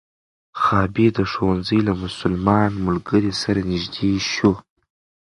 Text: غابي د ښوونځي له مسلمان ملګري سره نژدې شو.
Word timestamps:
غابي 0.63 1.07
د 1.17 1.19
ښوونځي 1.31 1.79
له 1.87 1.93
مسلمان 2.03 2.71
ملګري 2.87 3.31
سره 3.41 3.59
نژدې 3.71 4.11
شو. 4.33 4.51